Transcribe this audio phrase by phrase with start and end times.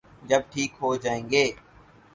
[0.29, 1.45] جب ٹھیک ہو جائیں گے۔